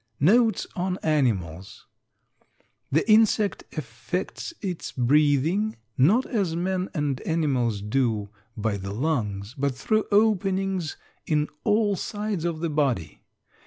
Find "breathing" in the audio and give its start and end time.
4.91-5.75